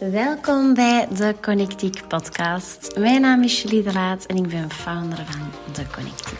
[0.00, 2.98] Welkom bij de Connectiek podcast.
[2.98, 6.38] Mijn naam is Julie de Laat en ik ben founder van de Connectiek.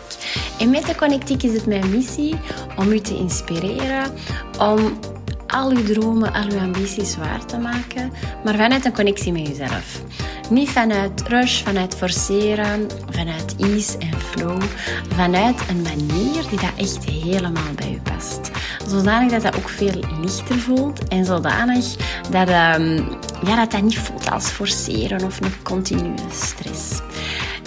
[0.58, 2.36] En met de Connectiek is het mijn missie
[2.76, 4.12] om u te inspireren,
[4.58, 4.98] om
[5.46, 8.12] al uw dromen, al uw ambities waar te maken,
[8.44, 10.02] maar vanuit een connectie met jezelf.
[10.50, 14.62] Niet vanuit rush, vanuit forceren, vanuit ease en flow.
[15.08, 18.50] Vanuit een manier die dat echt helemaal bij u past.
[18.86, 21.96] Zodanig dat dat ook veel lichter voelt en zodanig
[22.30, 23.08] dat um,
[23.44, 27.00] ja, dat, dat niet voelt als forceren of een continue stress.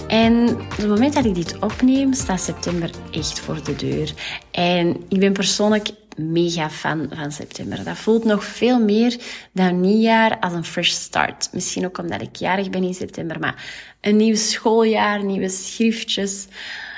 [0.08, 4.14] En op het moment dat ik dit opneem, staat september echt voor de deur.
[4.52, 7.84] En ik ben persoonlijk mega fan van september.
[7.84, 9.17] Dat voelt nog veel meer
[9.52, 11.49] dan nieuwjaar als een fresh start.
[11.52, 13.66] Misschien ook omdat ik jarig ben in september, maar
[14.02, 16.48] een nieuw schooljaar, nieuwe schriftjes,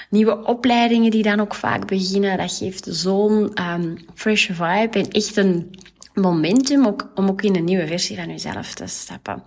[0.09, 2.37] nieuwe opleidingen die dan ook vaak beginnen.
[2.37, 5.75] Dat geeft zo'n um, fresh vibe en echt een
[6.13, 6.85] momentum
[7.15, 9.43] om ook in een nieuwe versie van jezelf te stappen.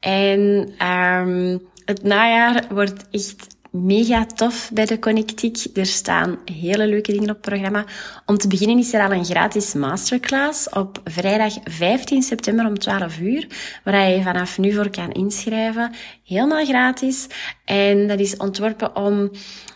[0.00, 0.40] En
[0.86, 5.64] um, het najaar wordt echt mega tof bij de Connectiek.
[5.74, 7.84] Er staan hele leuke dingen op het programma.
[8.26, 13.18] Om te beginnen is er al een gratis masterclass op vrijdag 15 september om 12
[13.18, 13.46] uur,
[13.84, 15.92] waar je vanaf nu voor kan inschrijven.
[16.24, 17.26] Helemaal gratis.
[17.64, 19.30] En dat is ontworpen om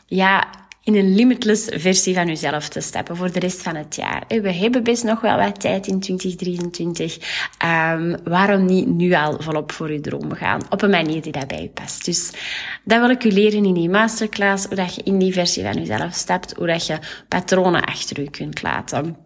[0.07, 0.49] ja,
[0.87, 4.25] in een limitless versie van jezelf te stappen voor de rest van het jaar.
[4.29, 7.17] We hebben best nog wel wat tijd in 2023.
[7.17, 7.21] Um,
[7.59, 10.61] ehm, waarom niet nu al volop voor je dromen gaan?
[10.71, 12.05] Op een manier die daarbij past.
[12.05, 12.31] Dus
[12.85, 14.67] dat wil ik u leren in die masterclass.
[14.67, 16.55] Hoe dat je in die versie van jezelf stapt.
[16.57, 19.17] Hoe dat je patronen achter je kunt laten.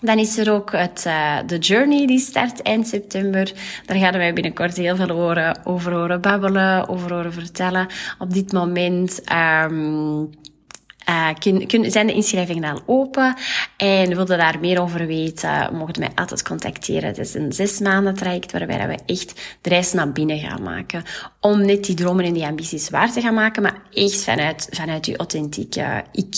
[0.00, 3.52] Dan is er ook het, uh, de Journey, die start eind september.
[3.86, 7.86] Daar gaan wij binnenkort heel veel horen, over horen babbelen, over horen vertellen.
[8.18, 9.20] Op dit moment...
[9.32, 10.30] Um,
[11.08, 13.34] uh, kun, kun, zijn de inschrijvingen al open
[13.76, 17.08] en wilde daar meer over weten, mocht mij altijd contacteren.
[17.08, 21.02] Het is een zes maanden traject waarbij we echt de reis naar binnen gaan maken.
[21.40, 25.06] Om net die dromen en die ambities waar te gaan maken, maar echt vanuit, vanuit
[25.06, 26.34] je authentieke ik.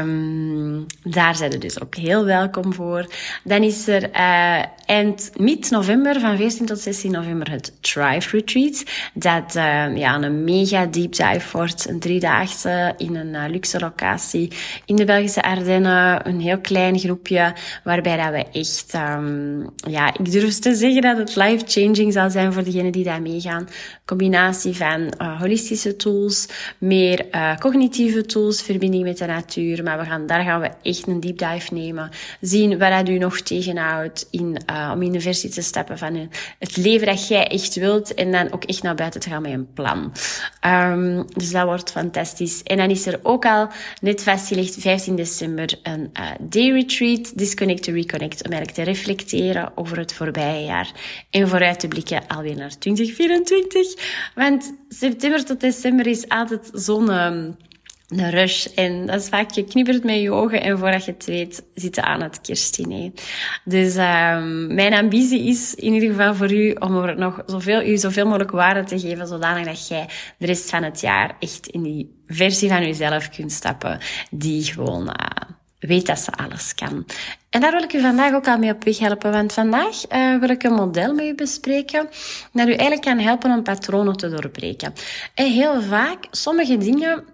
[0.00, 3.06] Um, daar zijn we dus ook heel welkom voor.
[3.44, 8.82] Dan is er uh, eind mid november, van 14 tot 16 november, het Thrive Retreat.
[9.14, 13.44] Dat uh, ja, een mega deep dive wordt, een driedaagse in een uh,
[13.80, 14.52] locatie
[14.84, 16.28] in de Belgische Ardennen.
[16.28, 17.54] Een heel klein groepje
[17.84, 22.52] waarbij dat we echt, um, ja, ik durf te zeggen dat het life-changing zal zijn
[22.52, 23.68] voor degenen die daar meegaan.
[24.04, 26.48] Combinatie van uh, holistische tools,
[26.78, 29.82] meer uh, cognitieve tools, verbinding met de natuur.
[29.82, 32.10] Maar we gaan, daar gaan we echt een deep dive nemen.
[32.40, 36.28] Zien waar dat u nog tegenhoudt in, uh, om in de versie te stappen van
[36.58, 38.14] het leven dat jij echt wilt.
[38.14, 40.12] En dan ook echt naar buiten te gaan met een plan.
[40.66, 42.62] Um, dus dat wordt fantastisch.
[42.62, 43.63] En dan is er ook al
[44.00, 49.72] net vastgelegd 15 december een uh, day retreat, Disconnect to Reconnect, om eigenlijk te reflecteren
[49.74, 50.90] over het voorbije jaar
[51.30, 53.94] en vooruit te blikken alweer naar 2024.
[54.34, 57.10] Want september tot december is altijd zo'n...
[57.10, 57.56] Um,
[58.08, 58.66] een rush.
[58.66, 62.04] En dat is vaak, je knippert met je ogen en voordat je het weet, zitten
[62.04, 63.10] aan het kerstdiner.
[63.64, 67.96] Dus um, mijn ambitie is in ieder geval voor u om er nog zoveel, u
[67.96, 70.06] zoveel mogelijk waarde te geven, zodanig dat jij
[70.38, 73.98] de rest van het jaar echt in die versie van jezelf kunt stappen,
[74.30, 75.14] die gewoon uh,
[75.78, 77.06] weet dat ze alles kan.
[77.50, 80.38] En daar wil ik u vandaag ook al mee op weg helpen, want vandaag uh,
[80.40, 82.08] wil ik een model met u bespreken
[82.52, 84.92] dat u eigenlijk kan helpen om patronen te doorbreken.
[85.34, 87.24] En heel vaak, sommige dingen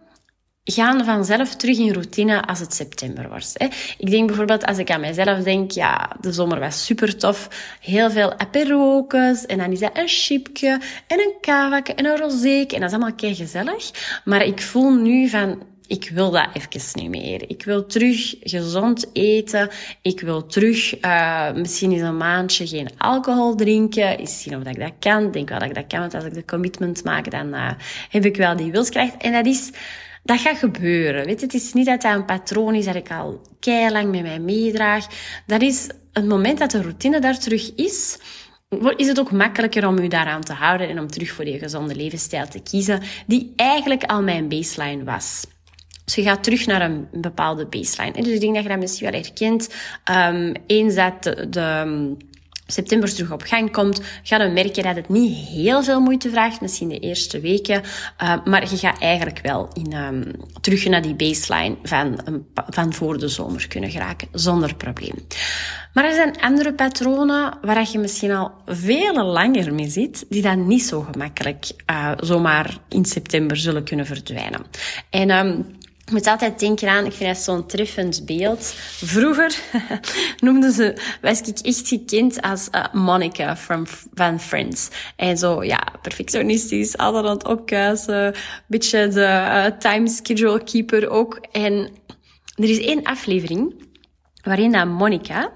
[0.70, 3.53] gaan vanzelf terug in routine als het september wordt.
[3.54, 3.66] Hè.
[3.98, 7.48] Ik denk bijvoorbeeld als ik aan mezelf denk, ja, de zomer was super tof.
[7.81, 12.72] Heel veel aperokes en dan is dat een chipje en een kavakje en een rozeek
[12.72, 13.91] en dat is allemaal kei gezellig.
[14.25, 17.50] Maar ik voel nu van, ik wil dat even niet meer.
[17.50, 19.69] Ik wil terug gezond eten.
[20.03, 24.19] Ik wil terug uh, misschien eens een maandje geen alcohol drinken.
[24.19, 25.25] Eens zien of dat ik dat kan.
[25.25, 27.70] Ik denk wel dat ik dat kan, want als ik de commitment maak, dan uh,
[28.10, 29.16] heb ik wel die wilskracht.
[29.16, 29.70] En dat is
[30.22, 31.25] dat gaat gebeuren.
[31.25, 34.22] Weet je, het is niet dat dat een patroon is dat ik al lang met
[34.22, 35.06] mij meedraag.
[35.47, 38.19] Dat is het moment dat de routine daar terug is,
[38.97, 41.94] is het ook makkelijker om u daaraan te houden en om terug voor die gezonde
[41.94, 45.47] levensstijl te kiezen, die eigenlijk al mijn baseline was.
[46.04, 48.12] Dus je gaat terug naar een bepaalde baseline.
[48.12, 49.74] En dus ik denk dat je dat misschien wel herkent.
[50.10, 52.16] Um, eens dat de
[52.70, 56.60] september terug op gang komt, ga je merken dat het niet heel veel moeite vraagt,
[56.60, 57.82] misschien de eerste weken,
[58.22, 62.20] uh, maar je gaat eigenlijk wel in, um, terug naar die baseline van,
[62.54, 65.14] van voor de zomer kunnen geraken, zonder probleem.
[65.94, 70.66] Maar er zijn andere patronen waar je misschien al veel langer mee zit, die dan
[70.66, 74.60] niet zo gemakkelijk uh, zomaar in september zullen kunnen verdwijnen.
[75.10, 75.78] En um,
[76.10, 78.72] ik moet altijd denken aan, ik vind dat zo'n treffend beeld.
[79.04, 79.54] Vroeger
[80.41, 84.89] noemden ze, was ik echt gekend als uh, Monica from, van Friends.
[85.16, 88.39] En zo, ja, perfectionistisch, altijd aan het.
[88.66, 91.39] Beetje de uh, time schedule keeper ook.
[91.53, 91.91] En
[92.54, 93.89] er is één aflevering
[94.42, 95.53] waarin dat Monica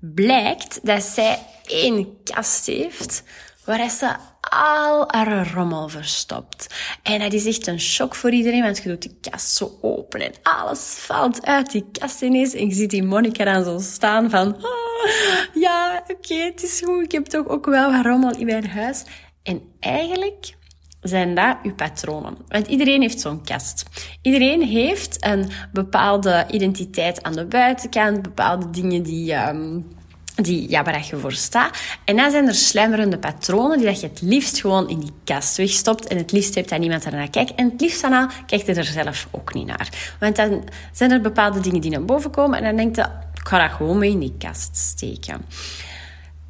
[0.00, 3.22] blijkt dat zij één kast heeft
[3.64, 6.74] waar ze al haar rommel verstopt.
[7.02, 10.20] En dat is echt een shock voor iedereen, want je doet die kast zo open
[10.20, 12.54] en alles valt uit die kast ineens.
[12.54, 15.10] En je ziet die Monica dan zo staan van, oh,
[15.54, 19.04] ja, oké, het is goed, ik heb toch ook wel wat rommel in mijn huis.
[19.42, 20.54] En eigenlijk
[21.00, 22.36] zijn dat uw patronen.
[22.48, 23.82] Want iedereen heeft zo'n kast.
[24.22, 29.34] Iedereen heeft een bepaalde identiteit aan de buitenkant, bepaalde dingen die...
[29.34, 30.00] Um,
[30.42, 31.78] die, ja, waar je voor staat.
[32.04, 35.56] En dan zijn er sluimerende patronen die dat je het liefst gewoon in die kast
[35.56, 36.06] wegstopt.
[36.06, 37.54] En het liefst hebt dat niemand er naar kijkt.
[37.54, 40.16] En het liefst daarna kijkt je er zelf ook niet naar.
[40.20, 42.58] Want dan zijn er bepaalde dingen die naar boven komen.
[42.58, 43.02] En dan denkt je,
[43.34, 45.44] ik ga dat gewoon mee in die kast steken.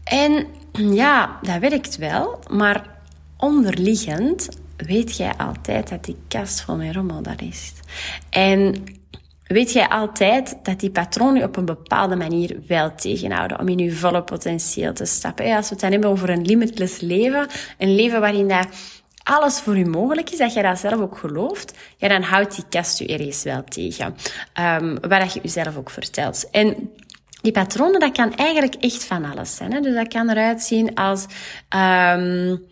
[0.05, 2.39] En ja, dat werkt wel.
[2.51, 2.87] Maar
[3.37, 7.73] onderliggend weet jij altijd dat die kast van mijn rommel daar is.
[8.31, 8.85] En
[9.53, 13.93] weet jij altijd dat die patronen op een bepaalde manier wel tegenhouden om in je
[13.93, 15.57] volle potentieel te stappen.
[15.57, 17.47] Als we het dan hebben over een limitless leven,
[17.79, 18.67] een leven waarin dat
[19.23, 22.65] alles voor je mogelijk is, dat je dat zelf ook gelooft, ja, dan houdt die
[22.69, 24.17] kast je ergens wel tegen.
[24.61, 26.51] Um, waar dat je jezelf ook vertelt.
[26.51, 26.91] En
[27.43, 29.73] die patronen, dat kan eigenlijk echt van alles zijn.
[29.73, 29.81] Hè?
[29.81, 31.27] Dus dat kan eruit zien als
[31.77, 32.65] um,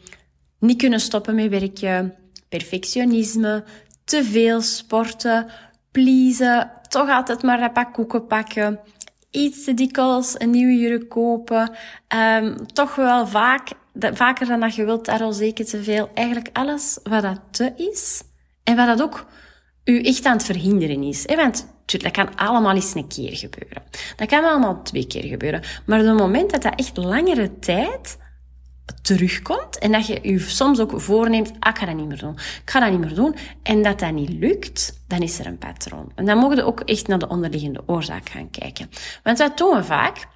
[0.59, 2.15] niet kunnen stoppen met werken,
[2.49, 3.65] perfectionisme,
[4.05, 5.47] te veel sporten,
[5.91, 8.81] pleasen, toch altijd maar een pak koeken pakken,
[9.31, 11.77] iets te dikwijls een nieuwe jurk kopen,
[12.43, 16.11] um, toch wel vaak, vaker dan dat je wilt, daar al zeker te veel.
[16.15, 18.23] Eigenlijk alles wat dat te is
[18.65, 19.27] en wat dat ook
[19.85, 21.27] u echt aan het verhinderen is.
[21.27, 21.37] Hè?
[21.37, 23.83] Want dat kan allemaal eens een keer gebeuren.
[24.17, 25.63] Dat kan allemaal twee keer gebeuren.
[25.87, 28.19] Maar op het moment dat dat echt langere tijd
[29.03, 32.33] terugkomt en dat je je soms ook voorneemt, ah, ik ga dat niet meer doen.
[32.35, 33.37] Ik ga dat niet meer doen.
[33.63, 36.13] En dat dat niet lukt, dan is er een patroon.
[36.15, 38.91] En dan mogen we ook echt naar de onderliggende oorzaak gaan kijken.
[39.23, 40.27] Want wat doen we vaak?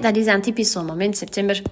[0.00, 1.62] dat is dan typisch zo'n moment, september.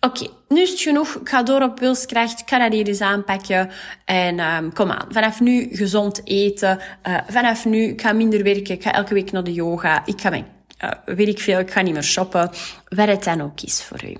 [0.00, 1.14] Oké, nu is het genoeg.
[1.14, 2.40] Ik ga door op wilskracht.
[2.40, 3.70] Ik ga dat hier eens aanpakken.
[4.04, 6.78] En um, kom aan, vanaf nu gezond eten.
[7.08, 8.74] Uh, vanaf nu, ik ga minder werken.
[8.74, 10.06] Ik ga elke week naar de yoga.
[10.06, 10.46] Ik ga mijn,
[10.84, 12.50] uh, weet ik veel, ik ga niet meer shoppen.
[12.88, 14.16] Wat het dan ook is voor u.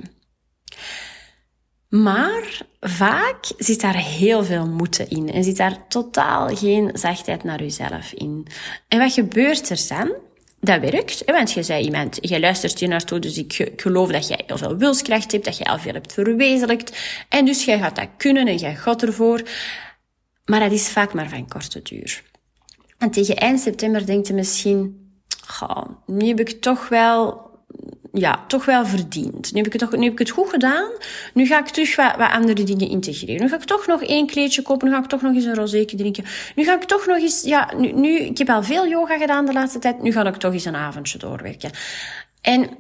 [1.93, 7.63] Maar vaak zit daar heel veel moeten in en zit daar totaal geen zachtheid naar
[7.63, 8.47] uzelf in.
[8.89, 10.13] En wat gebeurt er dan?
[10.61, 14.43] Dat werkt, want je zei iemand, je luistert je naartoe, dus ik geloof dat jij
[14.47, 16.99] heel veel wilskracht hebt, dat je al veel hebt verwezenlijkt.
[17.29, 19.43] En dus jij gaat dat kunnen en jij gaat ervoor.
[20.45, 22.23] Maar dat is vaak maar van korte duur.
[22.99, 25.13] En tegen eind september denkt je misschien,
[26.07, 27.51] nu heb ik toch wel
[28.13, 29.53] ja, toch wel verdiend.
[29.53, 30.91] Nu heb ik het, nu heb ik het goed gedaan.
[31.35, 33.43] Nu ga ik terug wat, wat andere dingen integreren.
[33.43, 34.89] Nu ga ik toch nog één kleedje kopen.
[34.89, 36.25] Nu ga ik toch nog eens een rozeetje drinken.
[36.55, 37.43] Nu ga ik toch nog eens...
[37.43, 40.03] Ja, nu, nu, ik heb al veel yoga gedaan de laatste tijd.
[40.03, 41.71] Nu ga ik toch eens een avondje doorwerken.
[42.41, 42.71] En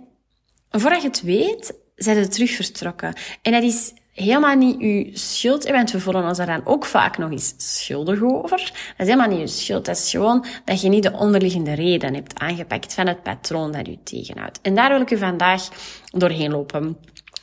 [0.70, 3.12] voordat je het weet, zijn ze terug vertrokken.
[3.42, 7.18] En dat is helemaal niet uw schuld, want we voelen ons daar dan ook vaak
[7.18, 8.58] nog eens schuldig over.
[8.58, 9.84] Dat is helemaal niet uw schuld.
[9.84, 13.88] Dat is gewoon dat je niet de onderliggende reden hebt aangepakt van het patroon dat
[13.88, 14.58] u tegenhoudt.
[14.62, 15.68] En daar wil ik u vandaag
[16.10, 16.96] doorheen lopen.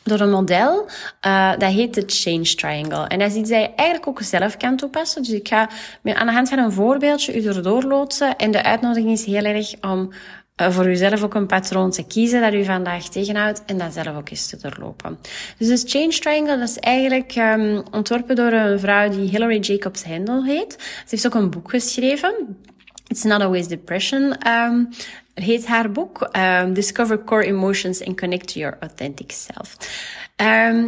[0.04, 0.88] Door een model,
[1.27, 3.07] uh, dat heet de Change Triangle.
[3.07, 5.23] En dat is iets dat je eigenlijk ook zelf kan toepassen.
[5.23, 5.69] Dus ik ga
[6.04, 8.35] aan de hand van een voorbeeldje u erdoor loodsen.
[8.35, 10.11] En de uitnodiging is heel erg om
[10.59, 14.30] voor uzelf ook een patroon te kiezen dat u vandaag tegenhoudt en dat zelf ook
[14.30, 15.18] eens te doorlopen.
[15.57, 20.04] Dus de Change Triangle dat is eigenlijk um, ontworpen door een vrouw die Hilary Jacobs
[20.04, 20.75] Handel heet.
[20.80, 22.57] Ze heeft ook een boek geschreven.
[23.07, 24.47] It's Not Always Depression.
[24.47, 24.89] Um,
[25.33, 26.30] heet haar boek.
[26.37, 29.78] Um, Discover Core Emotions and Connect to Your Authentic Self.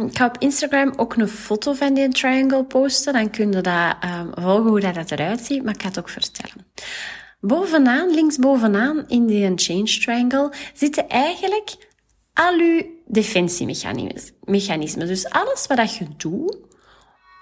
[0.08, 3.12] Ik ga op Instagram ook een foto van die triangle posten.
[3.12, 3.96] Dan kun je dat
[4.34, 5.64] volgen hoe dat eruit ziet.
[5.64, 6.66] Maar ik ga het ook vertellen.
[7.44, 11.76] Bovenaan, links bovenaan in die change triangle, zitten eigenlijk
[12.32, 15.06] al uw defensiemechanismen.
[15.06, 16.56] Dus alles wat je doet,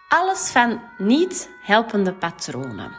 [0.09, 2.93] alles van niet helpende patronen.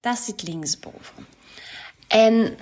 [0.00, 1.26] Dat zit linksboven.
[2.08, 2.56] En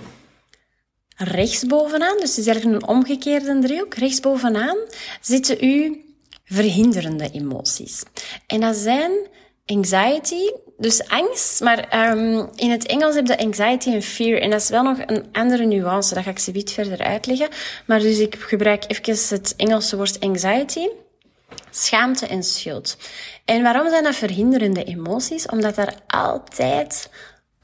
[1.15, 4.77] rechtsbovenaan, dus het is eigenlijk een omgekeerde driehoek, rechtsbovenaan
[5.21, 5.97] zitten uw
[6.43, 8.03] verhinderende emoties.
[8.47, 9.11] En dat zijn
[9.65, 14.41] anxiety, dus angst, maar um, in het Engels heb je anxiety en fear.
[14.41, 17.49] En dat is wel nog een andere nuance, dat ga ik ze iets verder uitleggen.
[17.85, 20.87] Maar dus ik gebruik even het Engelse woord anxiety.
[21.71, 22.97] Schaamte en schuld.
[23.45, 25.45] En waarom zijn dat verhinderende emoties?
[25.45, 27.09] Omdat er altijd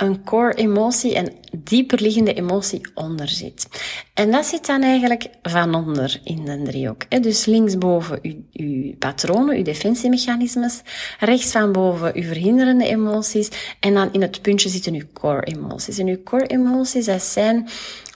[0.01, 3.68] een core emotie, een dieperliggende emotie onder zit.
[4.13, 7.24] En dat zit dan eigenlijk van onder in de driehoek.
[7.24, 10.82] Dus linksboven uw, uw patronen, uw defensiemechanismes.
[11.20, 13.50] Rechts van boven uw verhinderende emoties.
[13.79, 15.98] En dan in het puntje zitten uw core emoties.
[15.98, 17.68] En uw core emoties, dat zijn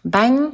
[0.02, 0.54] bang,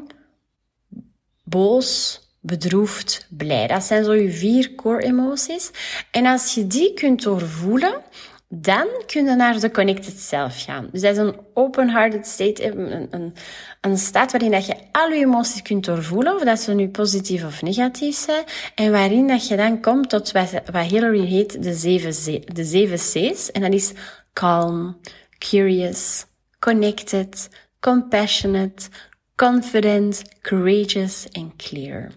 [1.43, 3.67] boos, bedroefd, blij.
[3.67, 5.71] Dat zijn zo je vier core emoties.
[6.11, 8.01] En als je die kunt doorvoelen,
[8.51, 10.89] dan kun je naar de connected self gaan.
[10.91, 13.33] Dus dat is een open-hearted state, een, een,
[13.81, 17.45] een staat waarin dat je al je emoties kunt doorvoelen, of dat ze nu positief
[17.45, 18.43] of negatief zijn,
[18.75, 23.51] en waarin dat je dan komt tot wat, Hillary heet de zeven, de zeven C's.
[23.51, 23.93] En dat is
[24.33, 24.97] calm,
[25.37, 26.25] curious,
[26.59, 28.89] connected, compassionate,
[29.35, 32.11] confident, courageous en clear.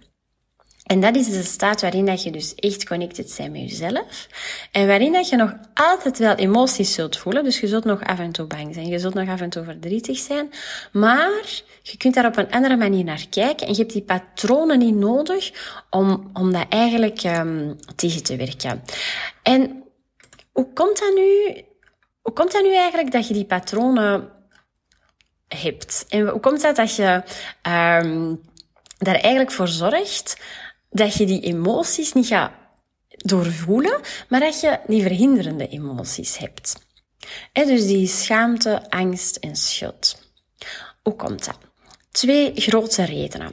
[0.93, 4.27] En dat is de staat waarin dat je dus echt connected bent met jezelf.
[4.73, 7.45] En waarin dat je nog altijd wel emoties zult voelen.
[7.45, 8.87] Dus je zult nog af en toe bang zijn.
[8.87, 10.51] Je zult nog af en toe verdrietig zijn.
[10.93, 13.67] Maar je kunt daar op een andere manier naar kijken.
[13.67, 15.53] En je hebt die patronen niet nodig
[15.91, 18.83] om, om dat eigenlijk um, tegen te werken.
[19.43, 19.83] En
[20.53, 21.63] hoe komt dat nu,
[22.23, 24.29] hoe komt dat nu eigenlijk dat je die patronen
[25.49, 26.07] hebt?
[26.09, 27.23] En hoe komt dat dat je
[27.63, 28.41] um,
[28.99, 30.37] daar eigenlijk voor zorgt
[30.93, 32.53] dat je die emoties niet gaat
[33.09, 36.75] doorvoelen, maar dat je die verhinderende emoties hebt.
[37.53, 40.33] Dus die schaamte, angst en schuld.
[41.03, 41.59] Hoe komt dat?
[42.11, 43.53] Twee grote redenen.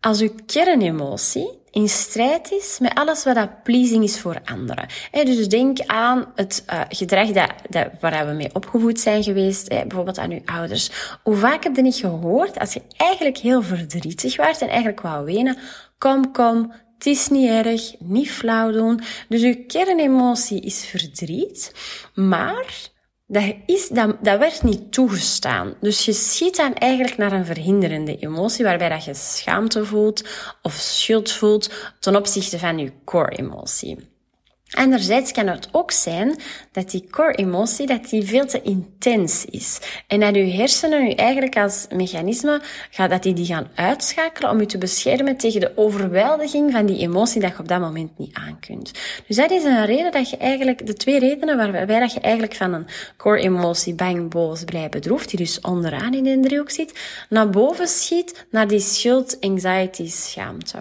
[0.00, 4.86] Als uw kernemotie in strijd is met alles wat dat pleasing is voor anderen.
[5.10, 10.18] dus denk aan het uh, gedrag dat, dat, waar we mee opgevoed zijn geweest, bijvoorbeeld
[10.18, 10.90] aan uw ouders.
[11.22, 15.24] Hoe vaak heb je niet gehoord, als je eigenlijk heel verdrietig was en eigenlijk wou
[15.24, 15.58] wenen,
[15.98, 19.00] kom, kom, het is niet erg, niet flauw doen.
[19.28, 21.72] Dus uw kernemotie is verdriet,
[22.14, 22.92] maar
[23.26, 25.74] dat, is, dat, dat werd niet toegestaan.
[25.80, 30.28] Dus je schiet dan eigenlijk naar een verhinderende emotie, waarbij dat je schaamte voelt
[30.62, 34.12] of schuld voelt ten opzichte van je core emotie.
[34.74, 36.36] Anderzijds kan het ook zijn
[36.72, 39.78] dat die core emotie dat die veel te intens is.
[40.06, 44.60] En dat je hersenen je eigenlijk als mechanisme gaat, dat die die gaan uitschakelen om
[44.60, 48.34] je te beschermen tegen de overweldiging van die emotie dat je op dat moment niet
[48.34, 48.92] aankunt.
[49.26, 52.54] Dus dat is een reden dat je eigenlijk, de twee redenen waarbij dat je eigenlijk
[52.54, 56.98] van een core emotie bang, boos, blij, bedroefd, die dus onderaan in de driehoek zit,
[57.28, 60.78] naar boven schiet naar die schuld, anxiety, schaamte.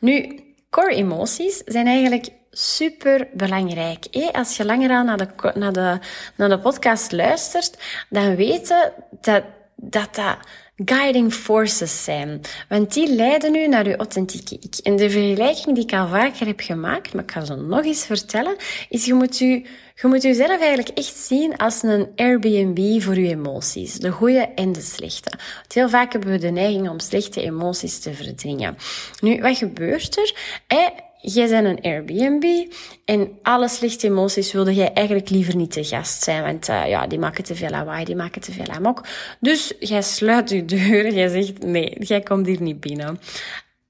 [0.00, 4.06] Nu, core emoties zijn eigenlijk super belangrijk.
[4.32, 5.98] Als je langer aan naar de, naar, de,
[6.36, 9.42] naar de podcast luistert, dan weten dat
[9.76, 10.36] dat, dat
[10.76, 12.40] guiding forces zijn.
[12.68, 14.76] Want die leiden nu naar je authentieke ik.
[14.82, 18.06] En de vergelijking die ik al vaker heb gemaakt, maar ik ga ze nog eens
[18.06, 18.56] vertellen,
[18.88, 19.46] is je moet je,
[19.94, 23.94] je moet jezelf eigenlijk echt zien als een Airbnb voor je emoties.
[23.94, 25.30] De goede en de slechte.
[25.30, 28.76] Want heel vaak hebben we de neiging om slechte emoties te verdringen.
[29.20, 30.32] Nu, wat gebeurt er?
[31.24, 32.72] Jij bent een Airbnb
[33.04, 37.06] en alle slechte emoties wilde jij eigenlijk liever niet te gast zijn, want uh, ja,
[37.06, 39.04] die maken te veel lawaai, die maken te veel amok.
[39.40, 43.18] Dus jij sluit je deur, jij zegt nee, jij komt hier niet binnen.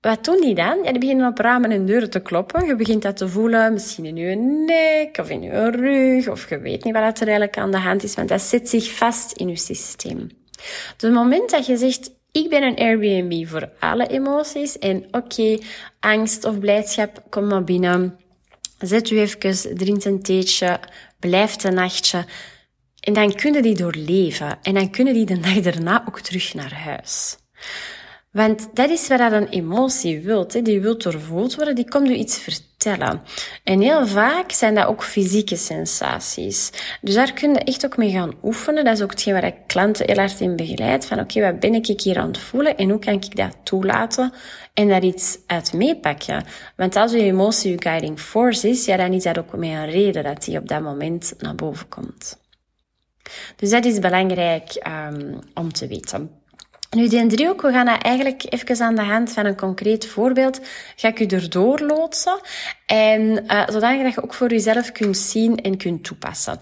[0.01, 0.79] Wat doen die dan?
[0.83, 2.67] Ja, die beginnen op ramen en deuren te kloppen.
[2.67, 6.59] Je begint dat te voelen, misschien in je nek of in je rug, of je
[6.59, 9.49] weet niet wat er eigenlijk aan de hand is, want dat zit zich vast in
[9.49, 10.29] je systeem.
[10.97, 14.79] Dus het moment dat je zegt, ik ben een Airbnb voor alle emoties.
[14.79, 15.59] En oké,
[16.01, 18.19] angst of blijdschap, kom maar binnen.
[18.79, 20.81] Zet u even, drink een theetje,
[21.19, 22.25] blijf een nachtje.
[23.01, 24.59] En dan kunnen die doorleven.
[24.63, 27.37] En dan kunnen die de dag daarna ook terug naar huis.
[28.35, 30.53] Want dat is wat een emotie wilt.
[30.53, 30.63] Hè.
[30.63, 33.23] Die wil doorvoeld worden, die komt u iets vertellen.
[33.65, 36.71] En heel vaak zijn dat ook fysieke sensaties.
[37.01, 38.85] Dus daar kun je echt ook mee gaan oefenen.
[38.85, 41.07] Dat is ook hetgeen waar ik klanten heel hard in begeleid.
[41.07, 44.33] Van oké, wat ben ik hier aan het voelen en hoe kan ik dat toelaten
[44.75, 46.45] en daar iets uit meepakken?
[46.77, 49.91] Want als je emotie je guiding force is, ja, dan is dat ook met een
[49.91, 52.39] reden dat die op dat moment naar boven komt.
[53.57, 56.43] Dus dat is belangrijk um, om te weten.
[56.95, 60.61] Nu, die driehoek, we gaan dat eigenlijk even aan de hand van een concreet voorbeeld,
[60.97, 62.41] ga ik u erdoor loodsen.
[62.87, 66.59] En uh, zodat je ook voor jezelf kunt zien en kunt toepassen.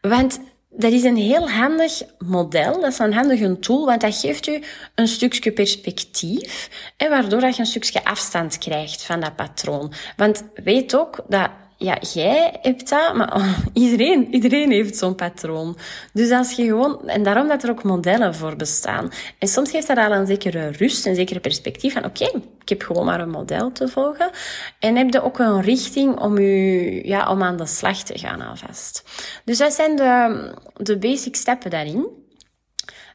[0.00, 0.40] Want
[0.70, 4.62] dat is een heel handig model, dat is een handige tool, want dat geeft u
[4.94, 9.92] een stukje perspectief, en waardoor dat je een stukje afstand krijgt van dat patroon.
[10.16, 11.50] Want weet ook dat
[11.84, 15.76] ja, jij hebt dat, maar iedereen, iedereen heeft zo'n patroon.
[16.12, 19.10] Dus als je gewoon, en daarom dat er ook modellen voor bestaan.
[19.38, 22.24] En soms geeft dat al een zekere rust, een zekere perspectief van, oké,
[22.60, 24.30] ik heb gewoon maar een model te volgen.
[24.78, 28.40] En heb je ook een richting om u, ja, om aan de slag te gaan
[28.40, 29.04] alvast.
[29.44, 32.06] Dus dat zijn de, de basic stappen daarin.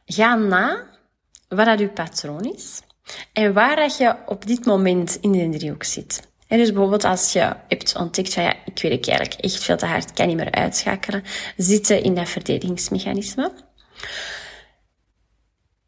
[0.06, 0.86] Ga na
[1.48, 2.80] wat dat uw patroon is.
[3.32, 6.29] En waar dat je op dit moment in de driehoek zit.
[6.50, 9.86] En dus bijvoorbeeld als je hebt ontdekt van ja, ik werk eigenlijk echt veel te
[9.86, 11.24] hard, kan niet meer uitschakelen,
[11.56, 13.52] zitten in dat verdedigingsmechanisme.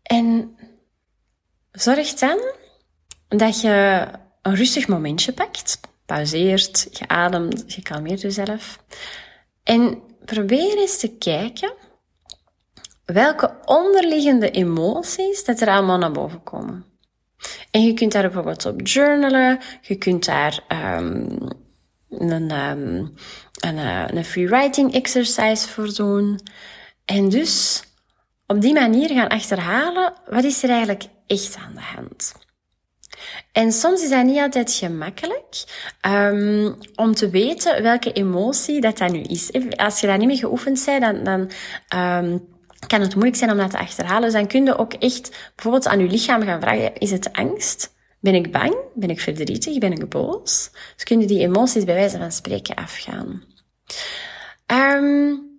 [0.02, 0.56] En
[1.72, 2.38] zorg dan
[3.28, 4.06] dat je
[4.42, 8.78] een rustig momentje pakt, pauzeert, je ademt, je kalmeert jezelf.
[9.62, 11.72] En probeer eens te kijken
[13.04, 16.91] welke onderliggende emoties dat er allemaal naar boven komen.
[17.70, 19.58] En je kunt daar bijvoorbeeld op journalen.
[19.80, 20.60] Je kunt daar
[20.98, 21.38] um,
[22.08, 23.14] een, um,
[23.60, 26.40] een, uh, een free writing exercise voor doen.
[27.04, 27.82] En dus
[28.46, 32.32] op die manier gaan achterhalen, wat is er eigenlijk echt aan de hand?
[33.52, 35.64] En soms is dat niet altijd gemakkelijk
[36.06, 39.50] um, om te weten welke emotie dat dat nu is.
[39.76, 41.50] Als je daar niet mee geoefend bent, dan, dan
[42.86, 44.22] kan het moeilijk zijn om dat te achterhalen.
[44.22, 47.92] Dus dan kun je ook echt bijvoorbeeld aan je lichaam gaan vragen, is het angst?
[48.20, 48.76] Ben ik bang?
[48.94, 49.78] Ben ik verdrietig?
[49.78, 50.70] Ben ik boos?
[50.94, 53.42] Dus kun je die emoties bij wijze van spreken afgaan.
[54.66, 55.50] Um,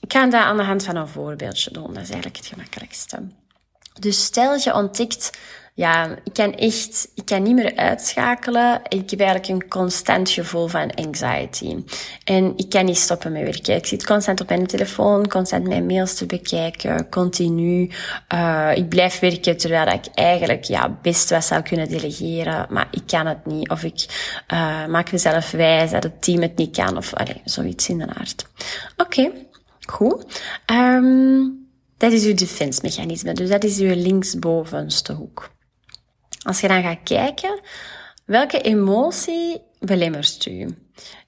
[0.00, 1.86] ik ga dat aan de hand van een voorbeeldje doen.
[1.86, 3.22] Dat is eigenlijk het gemakkelijkste.
[4.00, 5.38] Dus stel je ontdekt
[5.74, 8.80] ja, ik kan echt, ik kan niet meer uitschakelen.
[8.88, 11.84] Ik heb eigenlijk een constant gevoel van anxiety.
[12.24, 13.76] En ik kan niet stoppen met werken.
[13.76, 17.90] Ik zit constant op mijn telefoon, constant mijn mails te bekijken, continu.
[18.34, 23.02] Uh, ik blijf werken terwijl ik eigenlijk, ja, best wat zou kunnen delegeren, maar ik
[23.06, 23.70] kan het niet.
[23.70, 24.06] Of ik
[24.52, 28.06] uh, maak mezelf wijs dat het team het niet kan, of allee, zoiets in de
[28.14, 28.46] aard.
[28.96, 29.46] Oké, okay,
[29.86, 30.42] goed.
[30.72, 31.60] Um,
[31.96, 33.32] dat is uw defense mechanisme.
[33.32, 35.50] Dus dat is uw linksbovenste hoek.
[36.42, 37.60] Als je dan gaat kijken,
[38.24, 40.76] welke emotie belemmert u?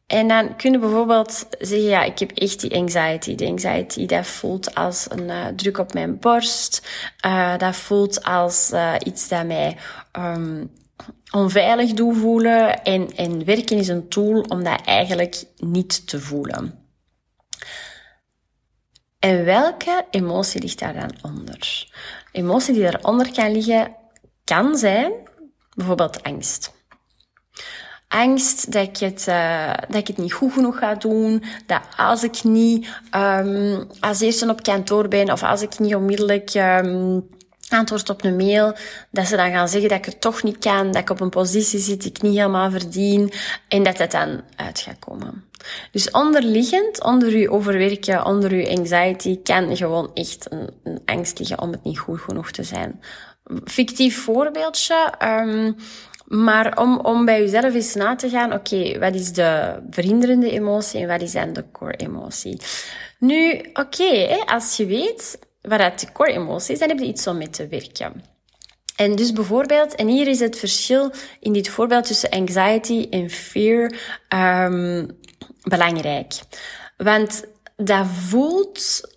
[0.07, 3.35] En dan kun je bijvoorbeeld zeggen, ja, ik heb echt die anxiety.
[3.35, 6.89] De anxiety, dat voelt als een uh, druk op mijn borst.
[7.27, 9.77] Uh, dat voelt als uh, iets dat mij
[10.19, 10.73] um,
[11.31, 12.83] onveilig doet voelen.
[12.83, 16.79] En, en werken is een tool om dat eigenlijk niet te voelen.
[19.19, 21.89] En welke emotie ligt daar dan onder?
[22.33, 23.97] Emotie die daaronder kan liggen,
[24.45, 25.13] kan zijn
[25.75, 26.73] bijvoorbeeld angst.
[28.09, 31.45] Angst dat ik het, uh, dat ik het niet goed genoeg ga doen.
[31.67, 36.55] Dat als ik niet um, als eerste op kantoor ben of als ik niet onmiddellijk
[36.55, 37.29] um,
[37.69, 38.77] antwoord op een mail,
[39.11, 41.31] dat ze dan gaan zeggen dat ik het toch niet kan, dat ik op een
[41.31, 43.33] positie zit die ik niet helemaal verdien
[43.69, 45.45] en dat het dan uit gaat komen.
[45.91, 51.61] Dus onderliggend, onder uw overwerken, onder uw anxiety, kan gewoon echt een, een angst liggen
[51.61, 53.01] om het niet goed genoeg te zijn
[53.65, 55.13] fictief voorbeeldje.
[55.23, 55.77] Um,
[56.25, 61.01] maar om, om bij jezelf eens na te gaan, oké, wat is de verhinderende emotie
[61.01, 62.61] en wat is dan de core emotie?
[63.19, 67.07] Nu, oké, okay, als je weet wat dat de core emotie is, dan heb je
[67.07, 68.25] iets om mee te werken.
[68.97, 73.93] En dus bijvoorbeeld, en hier is het verschil in dit voorbeeld tussen anxiety en fear
[74.29, 75.19] um,
[75.63, 76.33] belangrijk.
[76.97, 77.45] Want
[77.77, 79.14] dat voelt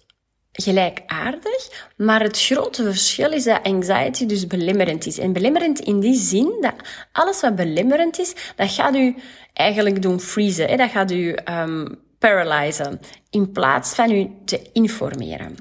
[0.57, 5.17] gelijkaardig, maar het grote verschil is dat anxiety dus belemmerend is.
[5.17, 6.73] En belemmerend in die zin dat
[7.11, 9.15] alles wat belemmerend is, dat gaat u
[9.53, 10.67] eigenlijk doen freezen.
[10.67, 10.75] Hè?
[10.75, 15.55] Dat gaat u um, paralyzen, in plaats van u te informeren.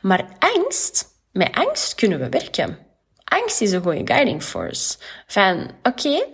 [0.00, 2.78] Maar angst, met angst kunnen we werken.
[3.24, 4.98] Angst is een goede guiding force.
[5.26, 6.24] Van, oké,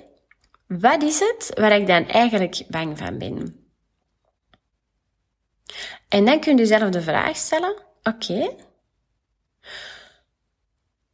[0.67, 3.57] wat is het waar ik dan eigenlijk bang van ben?
[6.09, 8.55] En dan kun je jezelf de vraag stellen, Oké.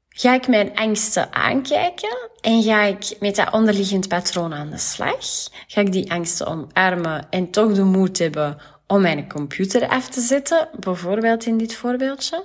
[0.09, 5.49] Ga ik mijn angsten aankijken en ga ik met dat onderliggend patroon aan de slag?
[5.67, 10.21] Ga ik die angsten omarmen en toch de moed hebben om mijn computer af te
[10.21, 12.45] zetten, bijvoorbeeld in dit voorbeeldje?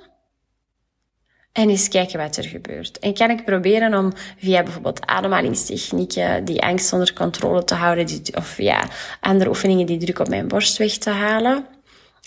[1.52, 2.98] En eens kijken wat er gebeurt.
[2.98, 8.46] En kan ik proberen om via bijvoorbeeld ademhalingstechnieken die angst onder controle te houden, of
[8.46, 8.88] via
[9.20, 11.66] andere oefeningen die druk op mijn borst weg te halen?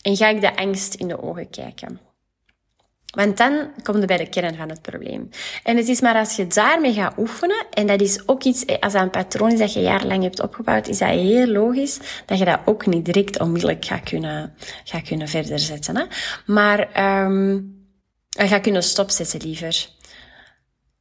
[0.01, 2.06] En ga ik de angst in de ogen kijken?
[3.15, 5.29] Want dan kom je bij de kern van het probleem.
[5.63, 8.93] En het is maar als je daarmee gaat oefenen, en dat is ook iets, als
[8.93, 12.45] dat een patroon is dat je jarenlang hebt opgebouwd, is dat heel logisch dat je
[12.45, 15.97] dat ook niet direct onmiddellijk gaat kunnen, gaat kunnen verder zetten.
[15.97, 16.03] Hè?
[16.45, 16.79] Maar
[17.25, 17.75] um,
[18.29, 19.87] gaat kunnen stopzetten liever.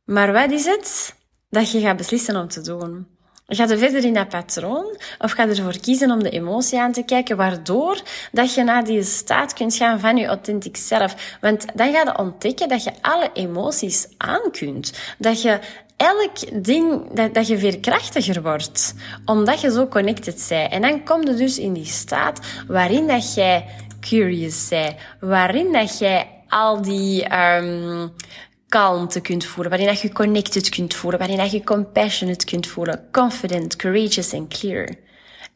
[0.04, 1.14] Maar wat is het
[1.50, 3.15] dat je gaat beslissen om te doen?
[3.48, 7.02] Ga je verder in dat patroon of ga ervoor kiezen om de emotie aan te
[7.02, 11.36] kijken, waardoor dat je naar die staat kunt gaan van je authentiek zelf.
[11.40, 14.92] Want dan ga je ontdekken dat je alle emoties aan kunt.
[15.18, 15.58] Dat je
[15.96, 18.94] elk ding, dat, dat je veerkrachtiger wordt.
[19.24, 20.72] Omdat je zo connected bent.
[20.72, 23.64] En dan kom je dus in die staat waarin dat jij
[24.00, 24.94] curious bent.
[25.20, 28.12] Waarin dat jij al die um,
[28.68, 33.08] kalmte kunt voelen, waarin dat je connected kunt voelen, waarin dat je compassionate kunt voelen,
[33.12, 34.88] confident, courageous en clear.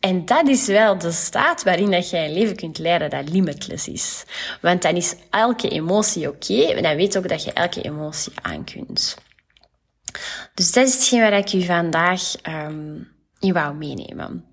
[0.01, 3.89] En dat is wel de staat waarin dat jij een leven kunt leiden dat limitless
[3.89, 4.25] is.
[4.61, 8.33] Want dan is elke emotie oké okay, en dan weet ook dat je elke emotie
[8.43, 9.17] aan kunt.
[10.55, 14.45] Dus dat is hetgeen waar ik u vandaag um, in wou meenemen.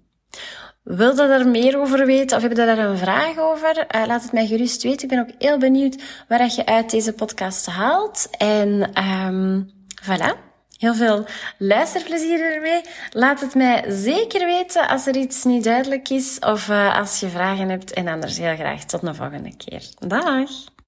[0.88, 3.86] Wil je er meer over weten of heb je daar een vraag over?
[3.96, 5.02] Uh, laat het mij gerust weten.
[5.02, 8.28] Ik ben ook heel benieuwd wat je uit deze podcast haalt.
[8.38, 9.72] En um,
[10.04, 10.46] voilà.
[10.78, 11.26] Heel veel
[11.58, 12.82] luisterplezier ermee.
[13.12, 17.28] Laat het mij zeker weten als er iets niet duidelijk is of uh, als je
[17.28, 17.94] vragen hebt.
[17.94, 19.84] En anders heel graag tot een volgende keer.
[20.08, 20.50] Dag!